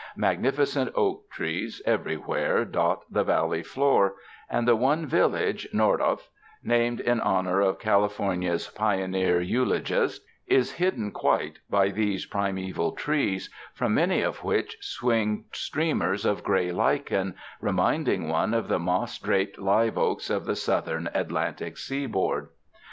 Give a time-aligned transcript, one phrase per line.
[0.17, 4.15] Magnifi cent oak trees everywhere dot the valley floor,
[4.49, 6.29] and the one village— Nordhoff,
[6.63, 10.23] named in honor of Cali fornia's pioneer eulogist—
[10.59, 16.71] is hidden quite by these primeval trees, from many of which swing streamers of gray
[16.71, 22.49] lichen, reminding one of the moss draped live oaks of the Southern Atlantic seaboard.